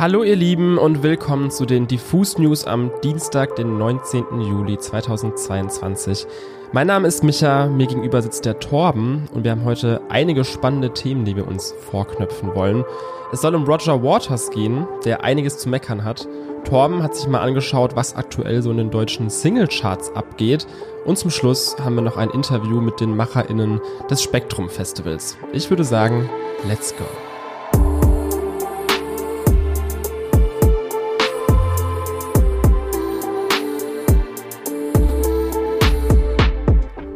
[0.00, 4.40] Hallo ihr Lieben und willkommen zu den Diffus News am Dienstag, den 19.
[4.40, 6.26] Juli 2022.
[6.72, 10.94] Mein Name ist Micha, mir gegenüber sitzt der Torben und wir haben heute einige spannende
[10.94, 12.82] Themen, die wir uns vorknöpfen wollen.
[13.30, 16.26] Es soll um Roger Waters gehen, der einiges zu meckern hat.
[16.64, 20.66] Torben hat sich mal angeschaut, was aktuell so in den deutschen Singlecharts abgeht.
[21.04, 25.36] Und zum Schluss haben wir noch ein Interview mit den MacherInnen des Spektrum Festivals.
[25.52, 26.30] Ich würde sagen,
[26.66, 27.04] let's go.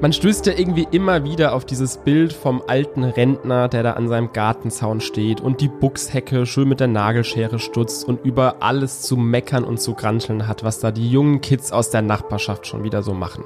[0.04, 4.06] Man stößt ja irgendwie immer wieder auf dieses Bild vom alten Rentner, der da an
[4.06, 9.16] seinem Gartenzaun steht und die Buchshecke schön mit der Nagelschere stutzt und über alles zu
[9.16, 13.02] meckern und zu granteln hat, was da die jungen Kids aus der Nachbarschaft schon wieder
[13.02, 13.44] so machen.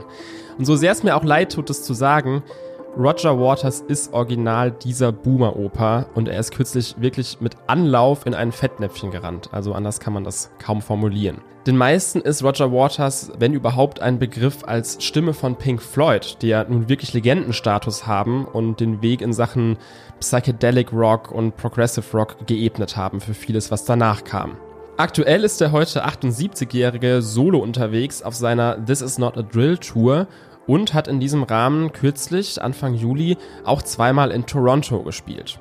[0.59, 2.43] Und so sehr es mir auch leid tut, es zu sagen,
[2.99, 8.51] Roger Waters ist original dieser Boomer-Oper und er ist kürzlich wirklich mit Anlauf in ein
[8.51, 9.51] Fettnäpfchen gerannt.
[9.53, 11.39] Also anders kann man das kaum formulieren.
[11.65, 16.49] Den meisten ist Roger Waters, wenn überhaupt, ein Begriff als Stimme von Pink Floyd, die
[16.49, 19.77] ja nun wirklich Legendenstatus haben und den Weg in Sachen
[20.19, 24.57] Psychedelic Rock und Progressive Rock geebnet haben für vieles, was danach kam.
[24.97, 30.27] Aktuell ist der heute 78-jährige Solo unterwegs auf seiner This Is Not a Drill Tour
[30.69, 35.59] und hat in diesem Rahmen kürzlich, Anfang Juli, auch zweimal in Toronto gespielt.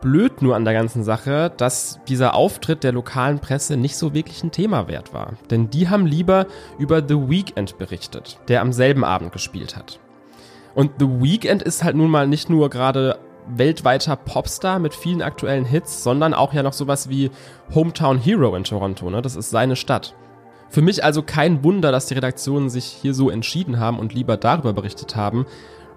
[0.00, 4.42] Blöd nur an der ganzen Sache, dass dieser Auftritt der lokalen Presse nicht so wirklich
[4.42, 5.34] ein Thema wert war.
[5.50, 6.46] Denn die haben lieber
[6.78, 10.00] über The Weeknd berichtet, der am selben Abend gespielt hat.
[10.74, 15.64] Und The Weeknd ist halt nun mal nicht nur gerade weltweiter Popstar mit vielen aktuellen
[15.64, 17.30] Hits, sondern auch ja noch sowas wie
[17.74, 19.10] Hometown Hero in Toronto.
[19.10, 19.20] Ne?
[19.20, 20.14] Das ist seine Stadt.
[20.70, 24.36] Für mich also kein Wunder, dass die Redaktionen sich hier so entschieden haben und lieber
[24.36, 25.44] darüber berichtet haben.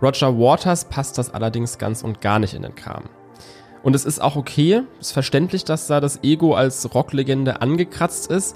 [0.01, 3.03] Roger Waters passt das allerdings ganz und gar nicht in den Kram.
[3.83, 8.31] Und es ist auch okay, es ist verständlich, dass da das Ego als Rocklegende angekratzt
[8.31, 8.55] ist,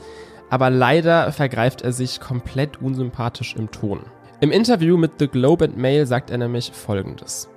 [0.50, 4.00] aber leider vergreift er sich komplett unsympathisch im Ton.
[4.40, 7.50] Im Interview mit The Globe and Mail sagt er nämlich folgendes.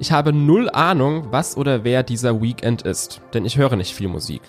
[0.00, 4.08] Ich habe null Ahnung, was oder wer dieser Weekend ist, denn ich höre nicht viel
[4.08, 4.42] Musik.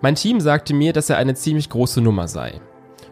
[0.00, 2.60] Mein Team sagte mir, dass er eine ziemlich große Nummer sei.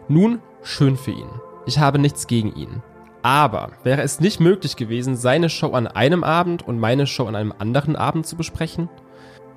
[0.07, 1.29] Nun, schön für ihn.
[1.65, 2.83] Ich habe nichts gegen ihn.
[3.23, 7.35] Aber wäre es nicht möglich gewesen, seine Show an einem Abend und meine Show an
[7.35, 8.87] einem anderen Abend zu besprechen?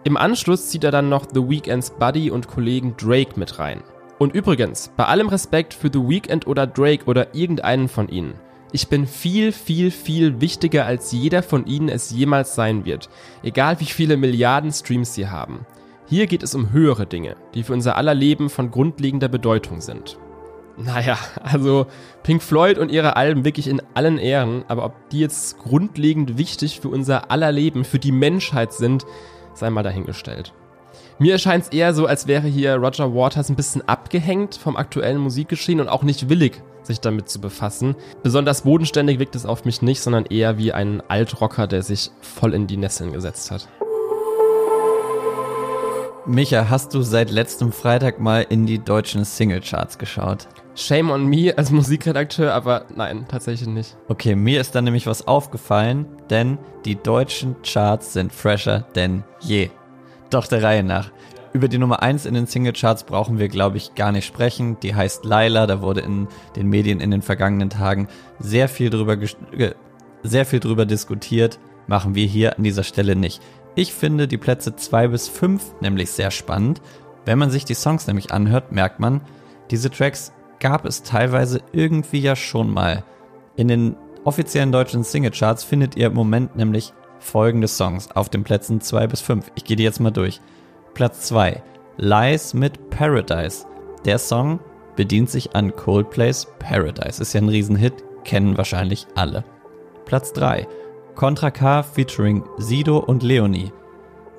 [0.04, 3.82] Im Anschluss zieht er dann noch The Weekends Buddy und Kollegen Drake mit rein.
[4.18, 8.32] Und übrigens, bei allem Respekt für The Weeknd oder Drake oder irgendeinen von ihnen,
[8.72, 13.10] ich bin viel, viel, viel wichtiger als jeder von ihnen es jemals sein wird,
[13.42, 15.66] egal wie viele Milliarden Streams sie haben.
[16.06, 20.18] Hier geht es um höhere Dinge, die für unser aller Leben von grundlegender Bedeutung sind.
[20.78, 21.86] Naja, also
[22.22, 26.80] Pink Floyd und ihre Alben wirklich in allen Ehren, aber ob die jetzt grundlegend wichtig
[26.80, 29.04] für unser aller Leben, für die Menschheit sind,
[29.54, 30.52] sei mal dahingestellt.
[31.18, 35.18] Mir erscheint es eher so, als wäre hier Roger Waters ein bisschen abgehängt vom aktuellen
[35.18, 37.96] Musikgeschehen und auch nicht willig, sich damit zu befassen.
[38.22, 42.54] Besonders bodenständig wirkt es auf mich nicht, sondern eher wie ein Altrocker, der sich voll
[42.54, 43.68] in die Nesseln gesetzt hat.
[46.24, 50.46] Micha, hast du seit letztem Freitag mal in die deutschen Singlecharts geschaut?
[50.78, 53.96] Shame on me als Musikredakteur, aber nein, tatsächlich nicht.
[54.06, 59.70] Okay, mir ist da nämlich was aufgefallen, denn die deutschen Charts sind fresher denn je.
[60.30, 61.10] Doch der Reihe nach.
[61.52, 64.78] Über die Nummer 1 in den Singlecharts brauchen wir, glaube ich, gar nicht sprechen.
[64.80, 68.06] Die heißt Laila, da wurde in den Medien in den vergangenen Tagen
[68.38, 69.16] sehr viel drüber,
[70.22, 71.58] sehr viel drüber diskutiert.
[71.88, 73.42] Machen wir hier an dieser Stelle nicht.
[73.74, 76.80] Ich finde die Plätze 2 bis 5 nämlich sehr spannend.
[77.24, 79.22] Wenn man sich die Songs nämlich anhört, merkt man,
[79.72, 83.04] diese Tracks gab es teilweise irgendwie ja schon mal.
[83.56, 88.80] In den offiziellen deutschen Singlecharts findet ihr im Moment nämlich folgende Songs auf den Plätzen
[88.80, 89.50] 2 bis 5.
[89.54, 90.40] Ich gehe die jetzt mal durch.
[90.94, 91.62] Platz 2,
[91.96, 93.66] Lies mit Paradise.
[94.04, 94.60] Der Song
[94.96, 97.22] bedient sich an Coldplays Paradise.
[97.22, 99.44] Ist ja ein Riesenhit, kennen wahrscheinlich alle.
[100.04, 100.66] Platz 3,
[101.14, 103.72] Contra K featuring Sido und Leonie.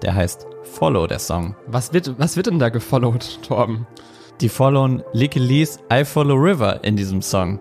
[0.01, 1.55] Der heißt Follow, der Song.
[1.67, 3.85] Was wird, was wird denn da gefollowt, Torben?
[4.41, 7.59] Die followen Licky Lee's I Follow River in diesem Song.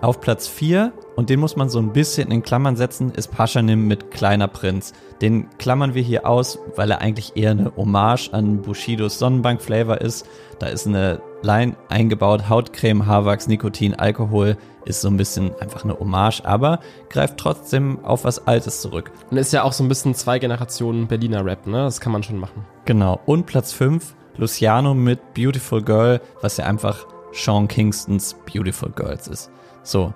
[0.00, 3.86] Auf Platz 4, und den muss man so ein bisschen in Klammern setzen, ist Paschanim
[3.86, 4.92] mit Kleiner Prinz.
[5.20, 10.00] Den klammern wir hier aus, weil er eigentlich eher eine Hommage an Bushidos Sonnenbank Flavor
[10.00, 10.26] ist.
[10.58, 15.96] Da ist eine Line eingebaut, Hautcreme, Haarwachs, Nikotin, Alkohol, ist so ein bisschen einfach eine
[15.96, 19.12] Hommage, aber greift trotzdem auf was Altes zurück.
[19.30, 21.84] Und ist ja auch so ein bisschen zwei Generationen Berliner Rap, ne?
[21.84, 22.64] Das kann man schon machen.
[22.84, 23.20] Genau.
[23.26, 29.50] Und Platz 5, Luciano mit Beautiful Girl, was ja einfach Sean Kingstons Beautiful Girls ist.
[29.82, 30.12] So,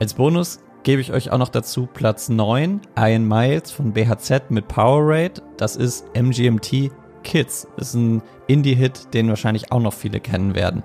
[0.00, 4.68] als Bonus gebe ich euch auch noch dazu Platz 9, Ian Miles von BHZ mit
[4.68, 5.42] Powerade.
[5.56, 6.90] Das ist MGMT
[7.22, 7.68] Kids.
[7.76, 10.82] Ist ein Indie-Hit, den wahrscheinlich auch noch viele kennen werden.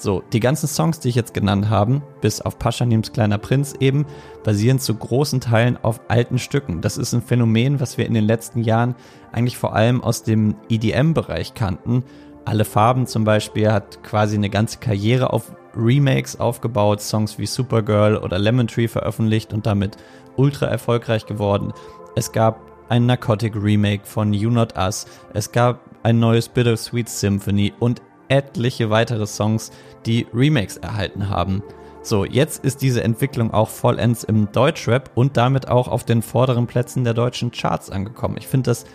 [0.00, 4.06] So, die ganzen Songs, die ich jetzt genannt habe, bis auf Paschanims Kleiner Prinz eben,
[4.42, 6.80] basieren zu großen Teilen auf alten Stücken.
[6.80, 8.94] Das ist ein Phänomen, was wir in den letzten Jahren
[9.30, 12.02] eigentlich vor allem aus dem EDM-Bereich kannten.
[12.46, 18.16] Alle Farben zum Beispiel hat quasi eine ganze Karriere auf Remakes aufgebaut, Songs wie Supergirl
[18.16, 19.98] oder Lemon Tree veröffentlicht und damit
[20.34, 21.74] ultra erfolgreich geworden.
[22.16, 22.58] Es gab
[22.88, 25.04] ein Narcotic Remake von You Not Us,
[25.34, 28.00] es gab ein neues Bittersweet Symphony und
[28.30, 29.70] etliche weitere Songs,
[30.06, 31.62] die Remakes erhalten haben.
[32.02, 36.66] So, jetzt ist diese Entwicklung auch vollends im Deutschrap und damit auch auf den vorderen
[36.66, 38.36] Plätzen der deutschen Charts angekommen.
[38.38, 38.86] Ich finde das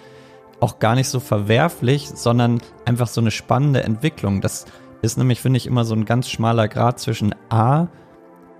[0.59, 4.41] auch gar nicht so verwerflich, sondern einfach so eine spannende Entwicklung.
[4.41, 4.65] Das
[5.03, 7.89] ist nämlich, finde ich, immer so ein ganz schmaler Grad zwischen A,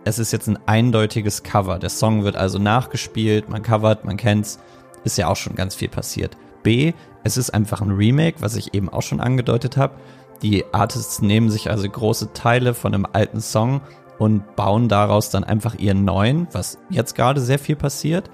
[0.08, 1.80] es ist jetzt ein eindeutiges Cover.
[1.80, 4.60] Der Song wird also nachgespielt, man covert, man kennt's,
[5.04, 6.38] ist ja auch schon ganz viel passiert.
[6.62, 6.94] B,
[7.24, 9.96] es ist einfach ein Remake, was ich eben auch schon angedeutet habe.
[10.42, 13.82] Die Artists nehmen sich also große Teile von einem alten Song
[14.18, 18.30] und bauen daraus dann einfach ihren neuen, was jetzt gerade sehr viel passiert.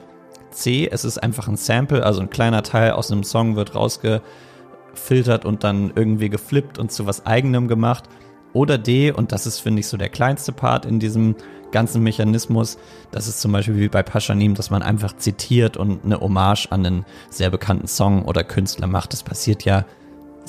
[0.51, 5.45] C, es ist einfach ein Sample, also ein kleiner Teil aus einem Song wird rausgefiltert
[5.45, 8.05] und dann irgendwie geflippt und zu was eigenem gemacht.
[8.53, 11.35] Oder D, und das ist, finde ich, so der kleinste Part in diesem
[11.71, 12.77] ganzen Mechanismus,
[13.11, 16.85] das ist zum Beispiel wie bei Paschanim, dass man einfach zitiert und eine Hommage an
[16.85, 19.13] einen sehr bekannten Song oder Künstler macht.
[19.13, 19.85] Das passiert ja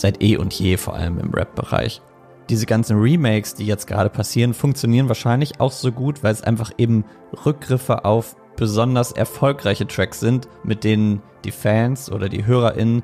[0.03, 2.03] seit eh und je, vor allem im Rap-Bereich.
[2.51, 6.73] Diese ganzen Remakes, die jetzt gerade passieren, funktionieren wahrscheinlich auch so gut, weil es einfach
[6.77, 7.05] eben
[7.47, 13.03] Rückgriffe auf besonders erfolgreiche Tracks sind, mit denen die Fans oder die HörerInnen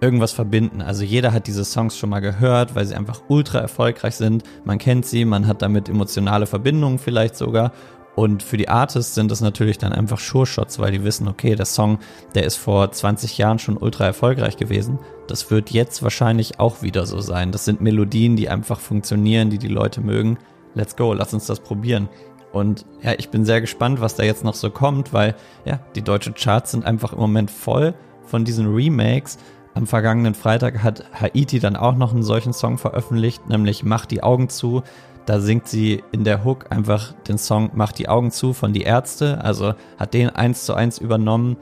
[0.00, 0.82] irgendwas verbinden.
[0.82, 4.44] Also jeder hat diese Songs schon mal gehört, weil sie einfach ultra erfolgreich sind.
[4.64, 7.72] Man kennt sie, man hat damit emotionale Verbindungen vielleicht sogar.
[8.16, 11.66] Und für die Artists sind das natürlich dann einfach Sure-Shots, weil die wissen, okay, der
[11.66, 11.98] Song,
[12.34, 14.98] der ist vor 20 Jahren schon ultra erfolgreich gewesen.
[15.26, 17.50] Das wird jetzt wahrscheinlich auch wieder so sein.
[17.50, 20.38] Das sind Melodien, die einfach funktionieren, die die Leute mögen.
[20.74, 22.08] Let's go, lass uns das probieren.
[22.52, 25.34] Und ja, ich bin sehr gespannt, was da jetzt noch so kommt, weil
[25.64, 27.94] ja, die deutschen Charts sind einfach im Moment voll
[28.26, 29.38] von diesen Remakes.
[29.74, 34.22] Am vergangenen Freitag hat Haiti dann auch noch einen solchen Song veröffentlicht, nämlich Mach die
[34.22, 34.84] Augen zu.
[35.26, 38.82] Da singt sie in der Hook einfach den Song Mach die Augen zu von Die
[38.82, 41.56] Ärzte, also hat den eins zu eins übernommen.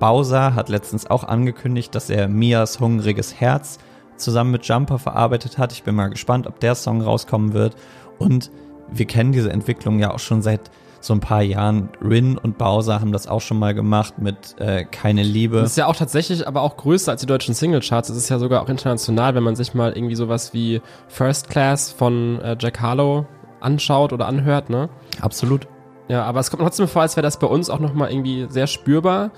[0.00, 3.78] Bowser hat letztens auch angekündigt, dass er Mias hungriges Herz
[4.16, 5.72] zusammen mit Jumper verarbeitet hat.
[5.72, 7.76] Ich bin mal gespannt, ob der Song rauskommen wird.
[8.18, 8.50] Und
[8.90, 10.70] wir kennen diese Entwicklung ja auch schon seit
[11.02, 11.88] so ein paar Jahren.
[12.00, 15.60] Rin und Bowser haben das auch schon mal gemacht mit äh, Keine Liebe.
[15.60, 18.08] Das ist ja auch tatsächlich aber auch größer als die deutschen Singlecharts.
[18.08, 21.90] Es ist ja sogar auch international, wenn man sich mal irgendwie sowas wie First Class
[21.90, 23.26] von äh, Jack Harlow
[23.60, 24.88] anschaut oder anhört, ne?
[25.20, 25.66] Absolut.
[26.08, 28.66] Ja, aber es kommt trotzdem vor, als wäre das bei uns auch nochmal irgendwie sehr
[28.66, 29.30] spürbar.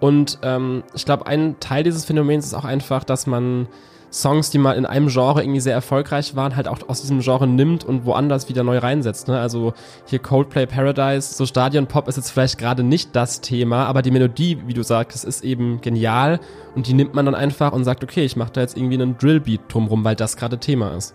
[0.00, 3.68] Und ähm, ich glaube, ein Teil dieses Phänomens ist auch einfach, dass man
[4.12, 7.46] Songs, die mal in einem Genre irgendwie sehr erfolgreich waren, halt auch aus diesem Genre
[7.46, 9.28] nimmt und woanders wieder neu reinsetzt.
[9.28, 9.40] Ne?
[9.40, 9.72] Also
[10.06, 14.58] hier Coldplay Paradise, so Stadion-Pop ist jetzt vielleicht gerade nicht das Thema, aber die Melodie,
[14.66, 16.40] wie du sagst, ist eben genial
[16.74, 19.16] und die nimmt man dann einfach und sagt, okay, ich mache da jetzt irgendwie einen
[19.16, 21.14] Drillbeat drumrum, weil das gerade Thema ist.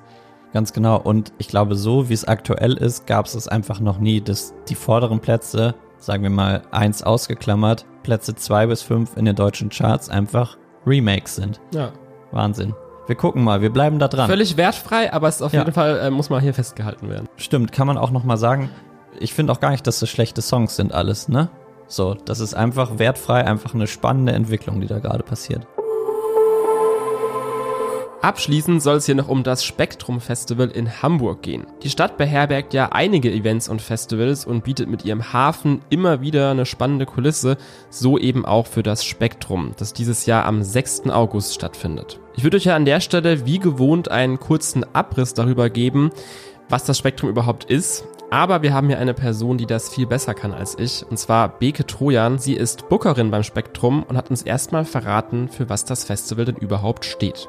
[0.54, 1.00] Ganz genau.
[1.00, 4.56] Und ich glaube, so wie es aktuell ist, gab es es einfach noch nie, dass
[4.70, 9.70] die vorderen Plätze, sagen wir mal eins ausgeklammert, Plätze zwei bis fünf in den deutschen
[9.70, 11.60] Charts einfach Remakes sind.
[11.74, 11.92] Ja.
[12.32, 12.74] Wahnsinn.
[13.07, 14.27] Wir gucken mal, wir bleiben da dran.
[14.27, 15.62] Völlig wertfrei, aber es ist auf ja.
[15.62, 17.27] jeden Fall, äh, muss mal hier festgehalten werden.
[17.38, 18.70] Stimmt, kann man auch nochmal sagen.
[19.20, 21.50] Ich finde auch gar nicht, dass das schlechte Songs sind alles, ne?
[21.88, 25.65] So, das ist einfach wertfrei, einfach eine spannende Entwicklung, die da gerade passiert.
[28.27, 31.65] Abschließend soll es hier noch um das Spektrum Festival in Hamburg gehen.
[31.84, 36.51] Die Stadt beherbergt ja einige Events und Festivals und bietet mit ihrem Hafen immer wieder
[36.51, 37.55] eine spannende Kulisse,
[37.89, 41.03] so eben auch für das Spektrum, das dieses Jahr am 6.
[41.10, 42.19] August stattfindet.
[42.36, 46.12] Ich würde euch ja an der Stelle wie gewohnt einen kurzen Abriss darüber geben,
[46.67, 48.03] was das Spektrum überhaupt ist.
[48.29, 51.48] Aber wir haben hier eine Person, die das viel besser kann als ich, und zwar
[51.48, 52.39] Beke Trojan.
[52.39, 56.57] Sie ist Bookerin beim Spektrum und hat uns erstmal verraten, für was das Festival denn
[56.57, 57.48] überhaupt steht.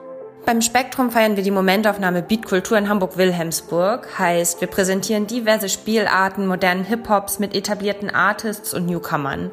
[0.49, 4.19] Beim Spektrum feiern wir die Momentaufnahme Beatkultur in Hamburg-Wilhelmsburg.
[4.19, 9.51] Heißt, wir präsentieren diverse Spielarten, modernen Hip-Hops mit etablierten Artists und Newcomern.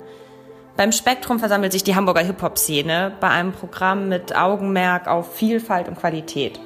[0.77, 5.99] Beim Spektrum versammelt sich die Hamburger Hip-Hop-Szene bei einem Programm mit Augenmerk auf Vielfalt und
[5.99, 6.61] Qualität.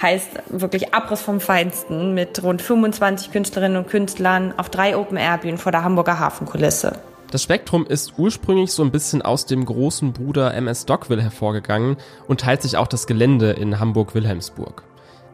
[0.00, 5.72] Heißt wirklich Abriss vom Feinsten mit rund 25 Künstlerinnen und Künstlern auf drei Open-Air-Bühnen vor
[5.72, 7.00] der Hamburger Hafenkulisse.
[7.32, 11.96] Das Spektrum ist ursprünglich so ein bisschen aus dem großen Bruder MS Dockville hervorgegangen
[12.28, 14.82] und teilt sich auch das Gelände in Hamburg-Wilhelmsburg.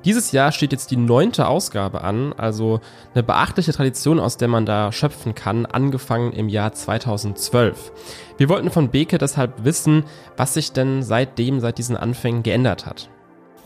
[0.04, 2.78] Dieses Jahr steht jetzt die neunte Ausgabe an, also
[3.14, 7.90] eine beachtliche Tradition, aus der man da schöpfen kann, angefangen im Jahr 2012.
[8.36, 10.04] Wir wollten von Beke deshalb wissen,
[10.36, 13.10] was sich denn seitdem, seit diesen Anfängen geändert hat.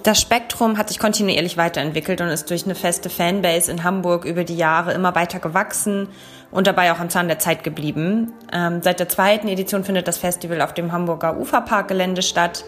[0.03, 4.43] Das Spektrum hat sich kontinuierlich weiterentwickelt und ist durch eine feste Fanbase in Hamburg über
[4.43, 6.09] die Jahre immer weiter gewachsen
[6.53, 8.33] und dabei auch am Zahn der Zeit geblieben.
[8.53, 12.65] Ähm, seit der zweiten Edition findet das Festival auf dem Hamburger Uferparkgelände statt.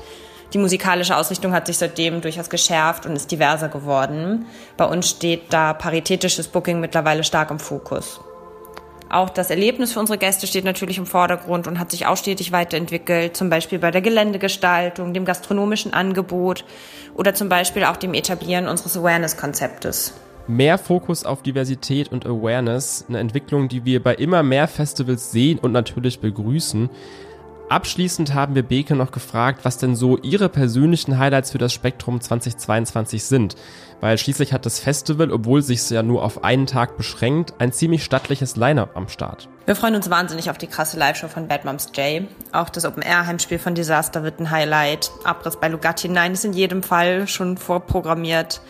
[0.53, 4.47] Die musikalische Ausrichtung hat sich seitdem durchaus geschärft und ist diverser geworden.
[4.77, 8.21] Bei uns steht da paritätisches Booking mittlerweile stark im Fokus.
[9.11, 12.53] Auch das Erlebnis für unsere Gäste steht natürlich im Vordergrund und hat sich auch stetig
[12.53, 16.65] weiterentwickelt, zum Beispiel bei der Geländegestaltung, dem gastronomischen Angebot
[17.15, 20.15] oder zum Beispiel auch dem Etablieren unseres Awareness-Konzeptes.
[20.47, 25.59] Mehr Fokus auf Diversität und Awareness, eine Entwicklung, die wir bei immer mehr Festivals sehen
[25.59, 26.91] und natürlich begrüßen.
[27.71, 32.21] Abschließend haben wir Beke noch gefragt, was denn so ihre persönlichen Highlights für das Spektrum
[32.21, 33.57] 2022 sind.
[34.03, 38.05] Weil schließlich hat das Festival, obwohl sich ja nur auf einen Tag beschränkt, ein ziemlich
[38.05, 39.49] stattliches Line-up am Start.
[39.65, 42.25] Wir freuen uns wahnsinnig auf die krasse Live-Show von Bad Moms J.
[42.53, 45.11] Auch das Open-Air-Heimspiel von Disaster wird ein Highlight.
[45.25, 48.61] Abriss bei Lugatti 9 ist in jedem Fall schon vorprogrammiert.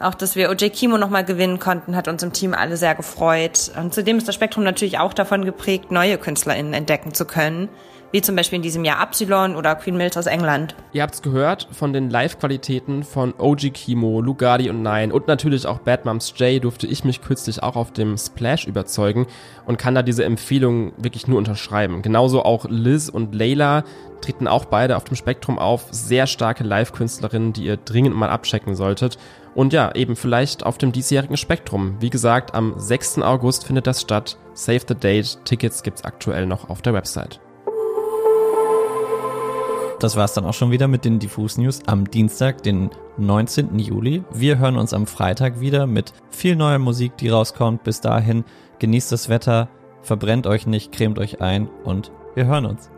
[0.00, 3.70] Auch, dass wir OJ Kimo nochmal gewinnen konnten, hat uns im Team alle sehr gefreut.
[3.76, 7.68] Und zudem ist das Spektrum natürlich auch davon geprägt, neue KünstlerInnen entdecken zu können
[8.12, 10.74] wie zum Beispiel in diesem Jahr Absilon oder Queen Mills aus England.
[10.92, 15.78] Ihr habt's gehört von den Live-Qualitäten von OG Kimo, Lugardi und Nine und natürlich auch
[15.78, 19.26] Bad Moms J durfte ich mich kürzlich auch auf dem Splash überzeugen
[19.66, 22.02] und kann da diese Empfehlung wirklich nur unterschreiben.
[22.02, 23.84] Genauso auch Liz und Layla
[24.20, 25.86] treten auch beide auf dem Spektrum auf.
[25.90, 29.18] Sehr starke Live-Künstlerinnen, die ihr dringend mal abchecken solltet.
[29.54, 31.96] Und ja, eben vielleicht auf dem diesjährigen Spektrum.
[32.00, 33.18] Wie gesagt, am 6.
[33.18, 34.36] August findet das statt.
[34.54, 35.38] Save the date.
[35.44, 37.40] Tickets gibt's aktuell noch auf der Website.
[40.00, 42.88] Das war's dann auch schon wieder mit den Diffus News am Dienstag, den
[43.18, 43.78] 19.
[43.78, 44.24] Juli.
[44.32, 47.84] Wir hören uns am Freitag wieder mit viel neuer Musik, die rauskommt.
[47.84, 48.44] Bis dahin
[48.78, 49.68] genießt das Wetter,
[50.00, 52.90] verbrennt euch nicht, cremt euch ein und wir hören uns.